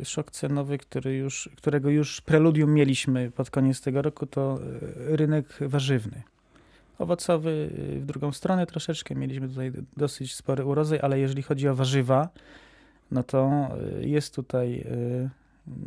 y, 0.00 0.04
szok 0.04 0.30
cenowy, 0.30 0.78
który 0.78 1.16
już, 1.16 1.50
którego 1.56 1.90
już 1.90 2.20
preludium 2.20 2.74
mieliśmy 2.74 3.30
pod 3.30 3.50
koniec 3.50 3.80
tego 3.80 4.02
roku, 4.02 4.26
to 4.26 4.58
y, 5.10 5.16
rynek 5.16 5.46
warzywny. 5.70 6.22
Owocowy 6.98 7.70
y, 7.96 8.00
w 8.00 8.06
drugą 8.06 8.32
stronę 8.32 8.66
troszeczkę. 8.66 9.14
Mieliśmy 9.14 9.48
tutaj 9.48 9.72
dosyć 9.96 10.34
spory 10.34 10.64
urodzaj, 10.64 10.98
ale 11.02 11.18
jeżeli 11.18 11.42
chodzi 11.42 11.68
o 11.68 11.74
warzywa, 11.74 12.28
no 13.10 13.22
to 13.22 13.68
jest 14.00 14.34
tutaj 14.34 14.86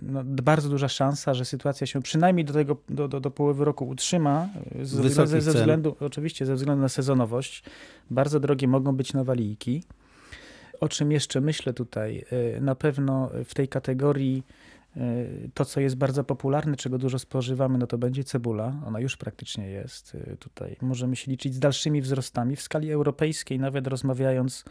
no, 0.02 0.24
bardzo 0.24 0.70
duża 0.70 0.88
szansa, 0.88 1.34
że 1.34 1.46
sytuacja 1.46 1.88
się 1.88 2.02
przynajmniej 2.02 2.46
do 2.46 2.54
tego, 2.54 2.78
do, 2.90 3.08
do, 3.08 3.20
do 3.20 3.32
połowy 3.32 3.66
roku 3.66 3.88
utrzyma, 3.88 4.50
ze, 4.82 5.10
ze, 5.10 5.42
ze 5.42 5.52
względu, 5.52 5.96
oczywiście 6.00 6.46
ze 6.46 6.56
względu 6.56 6.82
na 6.82 6.90
sezonowość. 6.90 7.64
Bardzo 8.12 8.40
drogie 8.40 8.68
mogą 8.68 8.96
być 8.96 9.14
nawalijki. 9.14 9.84
O 10.80 10.90
czym 10.90 11.12
jeszcze 11.12 11.42
myślę 11.42 11.74
tutaj? 11.74 12.26
Na 12.62 12.76
pewno 12.76 13.30
w 13.46 13.54
tej 13.54 13.68
kategorii 13.68 14.44
to, 15.54 15.66
co 15.66 15.80
jest 15.80 15.96
bardzo 15.96 16.24
popularne, 16.24 16.76
czego 16.76 16.98
dużo 16.98 17.20
spożywamy, 17.20 17.78
no 17.78 17.88
to 17.88 17.98
będzie 17.98 18.24
cebula. 18.24 18.82
Ona 18.86 19.00
już 19.00 19.18
praktycznie 19.18 19.70
jest 19.70 20.16
e, 20.16 20.38
tutaj. 20.38 20.76
Możemy 20.82 21.16
się 21.16 21.32
liczyć 21.32 21.54
z 21.54 21.60
dalszymi 21.60 22.02
wzrostami. 22.02 22.56
W 22.56 22.62
skali 22.62 22.92
europejskiej, 22.92 23.60
nawet 23.60 23.88
rozmawiając 23.88 24.66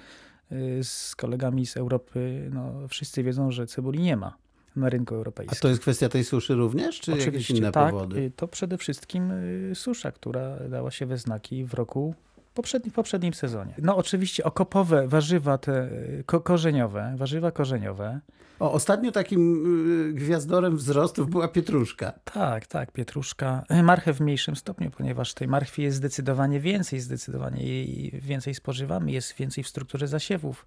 z 0.83 1.17
kolegami 1.17 1.67
z 1.67 1.77
Europy, 1.77 2.51
no 2.53 2.89
wszyscy 2.89 3.23
wiedzą, 3.23 3.51
że 3.51 3.67
cebuli 3.67 4.01
nie 4.01 4.17
ma 4.17 4.37
na 4.77 4.89
rynku 4.89 5.15
europejskim. 5.15 5.59
A 5.59 5.63
to 5.63 5.69
jest 5.69 5.81
kwestia 5.81 6.09
tej 6.09 6.25
suszy 6.25 6.55
również, 6.55 7.01
czy 7.01 7.13
Oczywiście, 7.13 7.31
jakieś 7.33 7.51
inne 7.51 7.73
tak, 7.73 7.91
powody? 7.91 8.33
To 8.37 8.49
przede 8.49 8.79
wszystkim 8.79 9.33
susza, 9.75 10.13
która 10.13 10.57
dała 10.69 10.91
się 10.91 11.07
we 11.07 11.19
znaki 11.19 11.65
w 11.65 11.75
roku 11.75 12.15
poprzedni, 12.55 12.91
poprzednim 12.91 13.35
sezonie. 13.35 13.75
No 13.79 13.97
oczywiście 13.97 14.45
okopowe 14.45 15.09
warzywa 15.09 15.59
te 15.59 15.89
ko 16.27 16.41
korzeniowe, 16.41 17.15
warzywa 17.17 17.51
korzeniowe. 17.51 18.21
O, 18.63 18.73
ostatnio 18.73 19.13
takim 19.13 19.65
y, 20.11 20.13
gwiazdorem 20.13 20.77
wzrostów 20.77 21.31
była 21.31 21.49
pietruszka. 21.49 22.13
Tak, 22.25 22.67
tak, 22.67 22.93
pietruszka. 22.93 23.65
Marchew 23.83 24.17
w 24.17 24.21
mniejszym 24.21 24.57
stopniu, 24.57 24.91
ponieważ 24.91 25.35
tej 25.35 25.49
marchwi 25.49 25.83
jest 25.83 25.97
zdecydowanie 25.97 26.61
więcej, 26.61 27.01
zdecydowanie 27.01 27.63
jej 27.67 28.11
więcej 28.21 28.55
spożywamy, 28.55 29.13
jest 29.13 29.37
więcej 29.37 29.65
w 29.65 29.69
strukturze 29.69 30.09
zasiewów. 30.09 30.67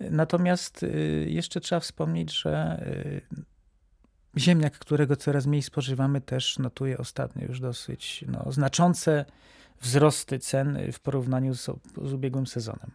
Natomiast 0.00 0.82
y, 0.82 1.26
jeszcze 1.28 1.60
trzeba 1.60 1.80
wspomnieć, 1.80 2.32
że 2.32 2.82
y, 2.86 3.44
ziemniak, 4.38 4.78
którego 4.78 5.16
coraz 5.16 5.46
mniej 5.46 5.62
spożywamy, 5.62 6.20
też 6.20 6.58
notuje 6.58 6.98
ostatnio 6.98 7.46
już 7.46 7.60
dosyć 7.60 8.24
no, 8.28 8.52
znaczące 8.52 9.24
wzrosty 9.80 10.38
cen 10.38 10.78
w 10.92 11.00
porównaniu 11.00 11.54
z, 11.54 11.70
z 12.04 12.12
ubiegłym 12.12 12.46
sezonem. 12.46 12.90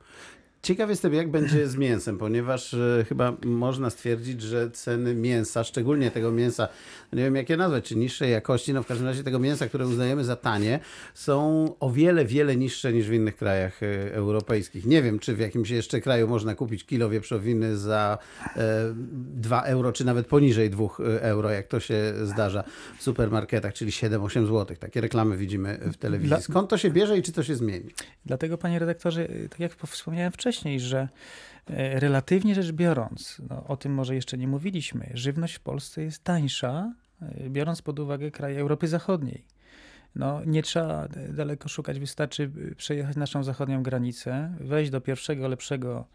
Ciekaw 0.65 0.89
jestem, 0.89 1.13
jak 1.13 1.31
będzie 1.31 1.67
z 1.67 1.75
mięsem, 1.75 2.17
ponieważ 2.17 2.73
e, 2.73 3.05
chyba 3.09 3.33
można 3.45 3.89
stwierdzić, 3.89 4.41
że 4.41 4.71
ceny 4.71 5.15
mięsa, 5.15 5.63
szczególnie 5.63 6.11
tego 6.11 6.31
mięsa, 6.31 6.67
nie 7.13 7.23
wiem 7.23 7.35
jak 7.35 7.49
je 7.49 7.57
nazwać, 7.57 7.85
czy 7.85 7.95
niższej 7.95 8.31
jakości, 8.31 8.73
no 8.73 8.83
w 8.83 8.87
każdym 8.87 9.07
razie 9.07 9.23
tego 9.23 9.39
mięsa, 9.39 9.67
które 9.67 9.87
uznajemy 9.87 10.23
za 10.23 10.35
tanie, 10.35 10.79
są 11.13 11.69
o 11.79 11.89
wiele, 11.91 12.25
wiele 12.25 12.55
niższe 12.55 12.93
niż 12.93 13.07
w 13.07 13.13
innych 13.13 13.35
krajach 13.35 13.83
e, 13.83 14.13
europejskich. 14.13 14.85
Nie 14.85 15.01
wiem, 15.01 15.19
czy 15.19 15.35
w 15.35 15.39
jakimś 15.39 15.69
jeszcze 15.69 16.01
kraju 16.01 16.27
można 16.27 16.55
kupić 16.55 16.85
kilo 16.85 17.09
wieprzowiny 17.09 17.77
za 17.77 18.17
e, 18.55 18.93
2 19.35 19.61
euro, 19.61 19.91
czy 19.91 20.05
nawet 20.05 20.27
poniżej 20.27 20.69
2 20.69 20.83
e, 20.83 21.21
euro, 21.21 21.49
jak 21.49 21.67
to 21.67 21.79
się 21.79 22.13
zdarza 22.23 22.63
w 22.97 23.03
supermarketach, 23.03 23.73
czyli 23.73 23.91
7-8 23.91 24.45
zł. 24.45 24.77
Takie 24.79 25.01
reklamy 25.01 25.37
widzimy 25.37 25.79
w 25.81 25.97
telewizji. 25.97 26.37
Skąd 26.41 26.69
to 26.69 26.77
się 26.77 26.91
bierze 26.91 27.17
i 27.17 27.21
czy 27.21 27.31
to 27.31 27.43
się 27.43 27.55
zmieni? 27.55 27.89
Dlatego, 28.25 28.57
panie 28.57 28.79
redaktorze, 28.79 29.27
tak 29.49 29.59
jak 29.59 29.75
wspomniałem 29.87 30.31
wcześniej, 30.31 30.54
wcześniej, 30.55 30.79
że 30.79 31.09
e, 31.69 31.99
relatywnie 31.99 32.55
rzecz 32.55 32.71
biorąc, 32.71 33.41
no, 33.49 33.67
o 33.67 33.77
tym 33.77 33.93
może 33.93 34.15
jeszcze 34.15 34.37
nie 34.37 34.47
mówiliśmy, 34.47 35.11
żywność 35.13 35.55
w 35.55 35.59
Polsce 35.59 36.03
jest 36.03 36.23
tańsza, 36.23 36.93
e, 37.21 37.49
biorąc 37.49 37.81
pod 37.81 37.99
uwagę 37.99 38.31
kraje 38.31 38.59
Europy 38.59 38.87
Zachodniej. 38.87 39.45
No, 40.15 40.41
nie 40.45 40.63
trzeba 40.63 41.07
daleko 41.29 41.69
szukać, 41.69 41.99
wystarczy 41.99 42.51
przejechać 42.77 43.15
naszą 43.15 43.43
zachodnią 43.43 43.83
granicę, 43.83 44.55
wejść 44.59 44.91
do 44.91 45.01
pierwszego 45.01 45.47
lepszego 45.47 46.07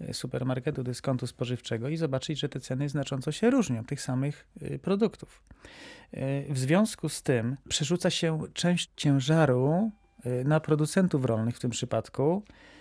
e, 0.00 0.14
supermarketu, 0.14 0.82
dyskontu 0.82 1.26
spożywczego 1.26 1.88
i 1.88 1.96
zobaczyć, 1.96 2.40
że 2.40 2.48
te 2.48 2.60
ceny 2.60 2.88
znacząco 2.88 3.32
się 3.32 3.50
różnią 3.50 3.84
tych 3.84 4.00
samych 4.00 4.46
produktów. 4.82 5.42
W 6.48 6.58
związku 6.58 7.08
z 7.08 7.22
tym 7.22 7.56
przerzuca 7.68 8.10
się 8.10 8.40
część 8.54 8.90
ciężaru 8.96 9.90
na 10.44 10.60
producentów 10.60 11.24
rolnych 11.24 11.56
w 11.56 11.60
tym 11.60 11.70
przypadku, 11.70 12.42
E, 12.44 12.71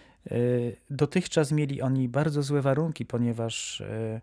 dotychczas 0.90 1.52
mieli 1.52 1.82
oni 1.82 2.10
bardzo 2.10 2.44
złe 2.44 2.62
warunki, 2.62 3.06
ponieważ 3.06 3.82
e, 3.82 4.22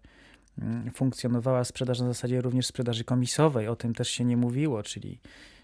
mm, 0.59 0.90
funkcjonowała 0.90 1.64
sprzedaż 1.64 2.00
na 2.00 2.07
zasadzie 2.07 2.40
również 2.40 2.67
sprzedaży 2.67 3.05
komisowej, 3.05 3.69
o 3.69 3.76
tym 3.76 3.95
też 3.95 4.09
się 4.09 4.25
nie 4.25 4.37
mówiło, 4.37 4.83
czyli 4.83 5.21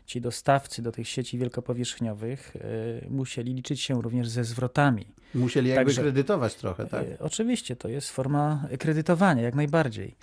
ci 0.07 0.21
dostawcy 0.21 0.83
do 0.83 0.93
tych 0.93 1.09
sieci 1.09 1.39
wielkopowierzchniowych 1.39 2.57
e, 2.57 3.11
musieli 3.11 3.55
liczyć 3.55 3.81
się 3.81 4.03
również 4.03 4.29
ze 4.29 4.45
zwrotami. 4.45 5.07
Musieli 5.35 5.69
jakby 5.69 5.85
Także, 5.85 6.03
kredytować 6.03 6.55
trochę, 6.55 6.87
tak? 6.87 7.05
Oczywiście, 7.19 7.77
to 7.77 7.89
jest 7.89 8.11
forma 8.11 8.69
kredytowania, 8.79 9.43
jak 9.43 9.55
najbardziej. 9.55 10.17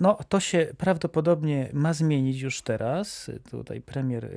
No, 0.00 0.18
to 0.28 0.40
się 0.40 0.66
prawdopodobnie 0.76 1.70
ma 1.72 1.92
zmienić 1.92 2.40
już 2.40 2.62
teraz. 2.62 3.30
Tutaj 3.50 3.80
premier 3.80 4.30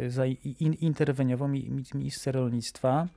interweniował, 0.80 1.48
minister 1.94 2.36
rolnictwa 2.36 3.08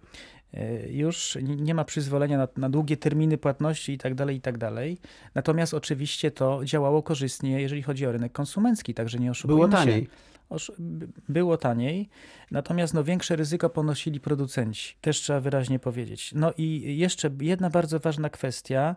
już 0.91 1.39
nie 1.43 1.75
ma 1.75 1.85
przyzwolenia 1.85 2.39
na, 2.39 2.49
na, 2.57 2.71
długie 2.71 2.97
terminy 2.97 3.39
płatności 3.39 3.93
i 3.93 3.99
tak 3.99 4.15
dalej, 4.15 4.37
i 4.37 4.41
tak 4.41 4.59
dalej. 4.59 4.99
Natomiast 5.35 5.75
oczywiście 5.75 6.31
to 6.31 6.65
działało 6.65 7.03
korzystnie, 7.03 7.61
jeżeli 7.61 7.83
chodzi 7.83 8.07
o 8.07 8.13
rynek 8.13 8.33
konsumencki, 8.33 8.95
także 8.95 9.19
nie 9.19 9.31
oszukujmy 9.31 9.61
Było 9.61 9.69
taniej. 9.69 10.03
Się. 10.03 10.11
Było 11.29 11.57
taniej, 11.57 12.09
natomiast 12.51 12.95
no, 12.95 13.05
większe 13.05 13.37
ryzyko 13.37 13.71
ponosili 13.71 14.21
producenci, 14.21 14.97
też 15.01 15.17
trzeba 15.17 15.41
wyraźnie 15.41 15.79
powiedzieć. 15.79 16.33
No 16.35 16.53
i 16.57 16.97
jeszcze 16.99 17.31
jedna 17.41 17.71
bardzo 17.71 18.01
ważna 18.01 18.31
kwestia. 18.31 18.97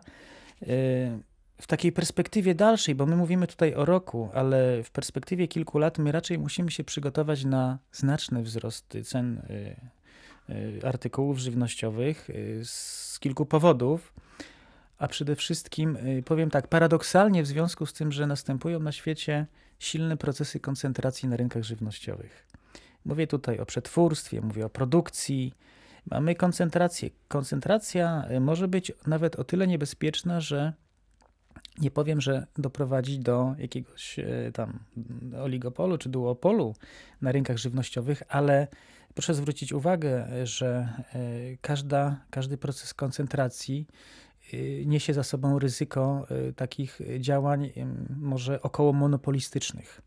E, 0.62 0.66
w 1.60 1.66
takiej 1.66 1.92
perspektywie 1.92 2.54
dalszej, 2.54 2.94
bo 2.94 3.06
my 3.06 3.16
mówimy 3.16 3.46
tutaj 3.46 3.74
o 3.74 3.84
roku, 3.84 4.30
ale 4.34 4.82
w 4.82 4.90
perspektywie 4.90 5.48
kilku 5.48 5.78
lat 5.78 5.98
my 5.98 6.12
raczej 6.12 6.38
musimy 6.38 6.70
się 6.70 6.84
przygotować 6.84 7.44
na 7.44 7.78
znaczne 7.92 8.42
wzrosty 8.42 9.04
cen 9.04 9.38
e, 9.38 9.48
Y, 9.50 9.97
artykułów 10.84 11.38
żywnościowych 11.38 12.30
y, 12.30 12.60
z 12.64 13.18
kilku 13.20 13.46
powodów. 13.46 14.12
A 14.98 15.08
przede 15.08 15.36
wszystkim, 15.36 15.96
y, 15.96 16.22
powiem 16.22 16.50
tak, 16.50 16.68
paradoksalnie 16.68 17.42
w 17.42 17.46
związku 17.46 17.86
z 17.86 17.92
tym, 17.92 18.12
że 18.12 18.26
następują 18.26 18.80
na 18.80 18.92
świecie 18.92 19.46
silne 19.78 20.16
procesy 20.16 20.60
koncentracji 20.60 21.28
na 21.28 21.36
rynkach 21.36 21.62
żywnościowych. 21.62 22.46
Mówię 23.04 23.26
tutaj 23.26 23.58
o 23.58 23.66
przetwórstwie, 23.66 24.40
mówię 24.40 24.66
o 24.66 24.70
produkcji. 24.70 25.54
Mamy 26.10 26.34
koncentrację. 26.34 27.10
Koncentracja 27.28 28.24
może 28.40 28.68
być 28.68 28.92
nawet 29.06 29.36
o 29.36 29.44
tyle 29.44 29.66
niebezpieczna, 29.66 30.40
że 30.40 30.72
nie 31.78 31.90
powiem, 31.90 32.20
że 32.20 32.46
doprowadzi 32.58 33.18
do 33.18 33.54
jakiegoś 33.58 34.16
tam 34.54 34.78
oligopolu 35.42 35.98
czy 35.98 36.08
duopolu 36.08 36.74
na 37.22 37.32
rynkach 37.32 37.58
żywnościowych, 37.58 38.22
ale 38.28 38.68
Proszę 39.18 39.34
zwrócić 39.34 39.72
uwagę, 39.72 40.26
że 40.44 40.88
e, 41.14 41.18
każda, 41.60 42.20
każdy 42.30 42.58
proces 42.58 42.94
koncentracji 42.94 43.86
e, 44.52 44.56
niesie 44.84 45.14
za 45.14 45.22
sobą 45.22 45.58
ryzyko 45.58 46.26
e, 46.30 46.52
takich 46.52 47.00
działań 47.18 47.70
może 48.16 48.62
około 48.62 48.92
monopolistycznych. 48.92 50.00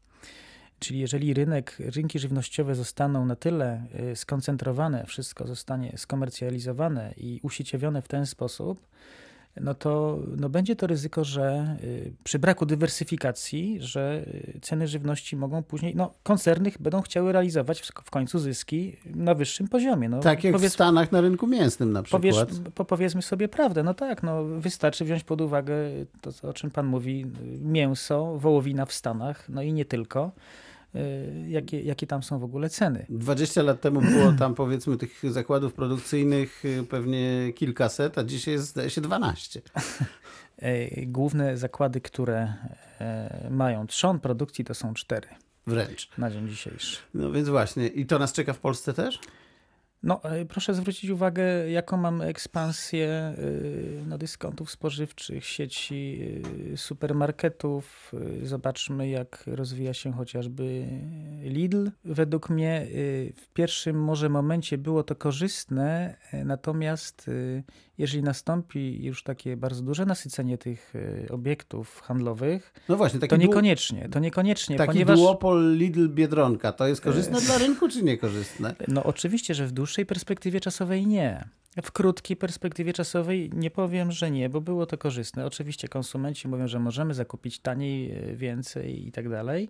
Czyli 0.80 1.00
jeżeli 1.00 1.34
rynek, 1.34 1.78
rynki 1.80 2.20
żywnościowe 2.20 2.76
zostaną 2.76 3.26
na 3.26 3.36
tyle 3.36 3.84
skoncentrowane, 4.16 5.06
wszystko 5.06 5.48
zostanie 5.48 5.94
skomercjalizowane 5.98 7.14
i 7.18 7.40
usieciowione 7.44 8.02
w 8.02 8.08
ten 8.08 8.26
sposób, 8.26 8.88
no 9.62 9.74
to 9.74 10.20
no 10.38 10.50
będzie 10.50 10.76
to 10.76 10.88
ryzyko, 10.88 11.24
że 11.24 11.78
y, 11.84 12.14
przy 12.24 12.40
braku 12.40 12.66
dywersyfikacji, 12.66 13.78
że 13.82 14.24
y, 14.28 14.60
ceny 14.62 14.88
żywności 14.88 15.36
mogą 15.36 15.64
później, 15.64 15.96
no 15.96 16.14
koncerny 16.24 16.72
będą 16.80 17.02
chciały 17.02 17.32
realizować 17.32 17.82
w, 17.82 18.12
końcu 18.12 18.40
zyski 18.40 18.98
na 19.06 19.36
wyższym 19.36 19.68
poziomie. 19.68 20.10
No, 20.10 20.20
tak 20.20 20.44
jak 20.44 20.54
powiedz, 20.54 20.72
w 20.72 20.76
Stanach 20.76 21.12
na 21.12 21.22
rynku 21.22 21.48
mięsnym 21.48 21.92
na 21.92 22.04
przykład. 22.04 22.22
Powiesz, 22.22 22.38
po, 22.76 22.86
powiedzmy 22.86 23.22
sobie 23.22 23.48
prawdę, 23.48 23.84
no 23.84 23.94
tak, 23.94 24.24
no 24.24 24.44
wystarczy 24.44 25.06
wziąć 25.06 25.24
pod 25.24 25.42
uwagę 25.42 25.74
to, 26.22 26.50
o 26.50 26.54
czym 26.54 26.72
pan 26.72 26.86
mówi, 26.86 27.26
mięso, 27.62 28.38
wołowina 28.38 28.86
w 28.86 28.94
Stanach, 28.94 29.50
no 29.50 29.62
i 29.62 29.74
nie 29.74 29.86
tylko 29.86 30.32
y, 30.38 30.71
jakie, 31.48 31.82
jakie 31.82 32.08
tam 32.08 32.24
są 32.24 32.40
w 32.40 32.44
ogóle 32.44 32.70
ceny. 32.70 33.06
20 33.10 33.62
lat 33.62 33.82
temu 33.82 34.02
było 34.02 34.32
tam 34.40 34.56
powiedzmy 34.56 34.98
tych 34.98 35.22
zakładów 35.32 35.74
produkcyjnych 35.74 36.66
y, 36.66 36.84
pewnie 36.90 37.54
kilkaset, 37.56 38.18
a 38.18 38.24
dzisiaj 38.24 38.54
jest 38.54 38.68
zdaje 38.68 38.90
się 38.90 39.02
12. 39.02 39.62
E, 40.62 41.06
Główne 41.06 41.58
zakłady, 41.58 42.02
które 42.02 42.54
e, 43.00 43.48
mają 43.52 43.88
trzon 43.88 44.20
produkcji, 44.20 44.66
to 44.66 44.74
są 44.74 44.94
cztery 44.94 45.28
Wręcz. 45.68 46.10
na 46.18 46.32
dzień 46.32 46.50
dzisiejszy. 46.50 46.98
No 47.14 47.32
więc 47.32 47.50
właśnie. 47.50 47.88
I 47.88 48.06
to 48.06 48.20
nas 48.20 48.34
czeka 48.34 48.54
w 48.54 48.60
Polsce 48.60 48.94
też? 48.94 49.20
No, 50.04 50.24
e, 50.24 50.46
proszę 50.46 50.74
zwrócić 50.74 51.10
uwagę, 51.10 51.72
jaką 51.72 51.98
mamy 51.98 52.26
ekspansję 52.26 53.08
e, 53.10 53.36
no, 54.08 54.18
dyskontów 54.18 54.72
spożywczych, 54.72 55.46
sieci 55.46 56.20
e, 56.74 56.78
supermarketów. 56.78 58.12
E, 58.42 58.46
Zobaczmy, 58.46 59.10
jak 59.10 59.44
rozwija 59.48 59.94
się 59.94 60.12
chociażby 60.12 60.88
Lidl. 61.42 61.90
Według 62.06 62.50
mnie 62.50 62.88
w 63.36 63.48
pierwszym 63.54 64.04
może 64.04 64.30
momencie 64.30 64.78
było 64.78 65.04
to 65.04 65.16
korzystne, 65.16 66.16
e, 66.32 66.46
natomiast 66.46 67.30
jeżeli 68.02 68.24
nastąpi 68.24 69.04
już 69.04 69.24
takie 69.24 69.58
bardzo 69.58 69.82
duże 69.82 70.06
nasycenie 70.06 70.58
tych 70.58 70.94
e, 70.96 71.32
obiektów 71.32 72.02
handlowych, 72.02 72.74
No 72.90 72.98
właśnie, 72.98 73.20
to 73.20 73.36
niekoniecznie, 73.36 74.10
to 74.10 74.20
niekoniecznie, 74.20 74.78
taki 74.78 74.88
ponieważ... 74.88 75.20
duopol 75.20 75.78
Lidl-Biedronka, 75.78 76.74
to 76.74 76.88
jest 76.88 77.02
korzystne 77.02 77.42
dla 77.42 77.58
rynku 77.58 77.90
czy 77.90 78.04
niekorzystne? 78.04 78.76
No 78.88 79.04
oczywiście, 79.04 79.54
że 79.54 79.68
w 79.68 79.72
dłuższej 79.72 80.06
perspektywie 80.06 80.60
czasowej 80.60 81.08
nie. 81.08 81.46
W 81.84 81.92
krótkiej 81.92 82.38
perspektywie 82.38 82.94
czasowej 82.94 83.50
nie 83.54 83.72
powiem, 83.72 84.12
że 84.12 84.32
nie, 84.32 84.50
bo 84.50 84.62
było 84.62 84.86
to 84.86 84.98
korzystne. 84.98 85.46
Oczywiście 85.46 85.88
konsumenci 85.88 86.48
mówią, 86.48 86.68
że 86.68 86.80
możemy 86.80 87.14
zakupić 87.14 87.60
taniej, 87.60 88.30
y, 88.32 88.36
więcej 88.36 89.08
i 89.08 89.12
tak 89.12 89.30
dalej. 89.30 89.70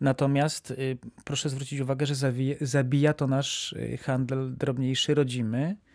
Natomiast 0.00 0.70
y, 0.70 0.98
proszę 1.24 1.48
zwrócić 1.48 1.80
uwagę, 1.80 2.06
że 2.06 2.14
zabija 2.60 3.14
to 3.14 3.26
nasz 3.26 3.72
y, 3.72 3.98
handel 4.02 4.56
drobniejszy, 4.56 5.14
rodzimy, 5.14 5.76
y, 5.76 5.89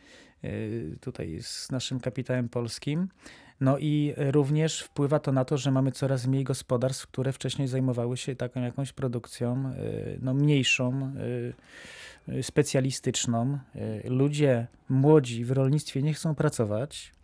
tutaj 1.01 1.39
z 1.41 1.71
naszym 1.71 1.99
kapitałem 1.99 2.49
polskim. 2.49 3.07
No 3.61 3.77
i 3.77 4.13
również 4.17 4.81
wpływa 4.81 5.19
to 5.19 5.31
na 5.31 5.45
to, 5.45 5.57
że 5.57 5.71
mamy 5.71 5.91
coraz 5.91 6.27
mniej 6.27 6.43
gospodarstw, 6.43 7.07
które 7.07 7.33
wcześniej 7.33 7.67
zajmowały 7.67 8.17
się 8.17 8.35
taką 8.35 8.61
jakąś 8.61 8.93
produkcją 8.93 9.73
y, 9.73 10.19
no, 10.21 10.33
mniejszą, 10.33 11.13
y, 12.29 12.43
specjalistyczną. 12.43 13.59
Ludzie 14.03 14.67
młodzi 14.89 15.45
w 15.45 15.51
rolnictwie 15.51 16.01
nie 16.01 16.13
chcą 16.13 16.35
pracować. 16.35 17.15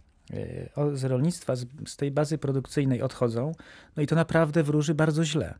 Z 0.93 1.03
rolnictwa, 1.03 1.55
z 1.85 1.95
tej 1.97 2.11
bazy 2.11 2.37
produkcyjnej 2.37 3.01
odchodzą. 3.01 3.51
No 3.95 4.03
i 4.03 4.07
to 4.07 4.15
naprawdę 4.15 4.63
wróży 4.63 4.95
bardzo 4.95 5.25
źle, 5.25 5.55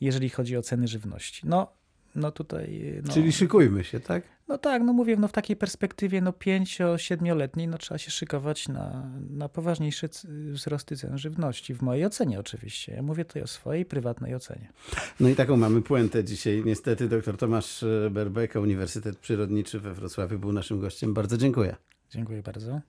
jeżeli 0.00 0.28
chodzi 0.28 0.56
o 0.56 0.62
ceny 0.62 0.88
żywności. 0.88 1.42
No, 1.44 1.72
no 2.16 2.30
tutaj. 2.30 2.64
y, 2.82 3.02
No, 3.06 3.12
Czyli 3.12 3.32
szykujmy 3.32 3.84
się, 3.84 4.00
tak? 4.00 4.22
no 4.48 4.58
tak, 4.58 4.82
no 4.82 4.92
mówię, 4.92 5.16
no 5.16 5.28
w 5.28 5.32
takiej 5.32 5.56
perspektywie 5.56 6.20
no 6.20 6.30
5-7-letniej 6.30 7.68
no 7.68 7.78
trzeba 7.78 7.98
się 7.98 8.10
szykować 8.10 8.68
na, 8.68 9.10
na 9.30 9.48
poważniejsze 9.48 10.08
c- 10.08 10.28
wzrosty 10.28 10.96
cen 10.96 11.18
żywności. 11.18 11.74
W 11.74 11.82
mojej 11.82 12.04
ocenie 12.04 12.40
oczywiście. 12.40 12.92
Ja 12.94 13.02
mówię 13.02 13.24
tutaj 13.24 13.42
o 13.42 13.46
swojej 13.46 13.84
prywatnej 13.84 14.34
ocenie. 14.34 14.68
No 15.20 15.28
i 15.28 15.34
taką 15.34 15.56
mamy 15.56 15.82
puentę 15.82 16.24
dzisiaj. 16.24 16.62
Niestety 16.66 17.08
dr 17.08 17.36
Tomasz 17.36 17.82
e, 17.82 18.10
Berbeka, 18.10 18.60
Uniwersytet 18.60 19.18
Przyrodniczy 19.18 19.80
we 19.80 19.94
Wrocławiu 19.94 20.38
był 20.38 20.52
naszym 20.52 20.80
gościem. 20.80 21.14
Bardzo 21.14 21.36
dziękuję. 21.36 21.76
Dziękuję 22.10 22.42
bardzo. 22.42 22.80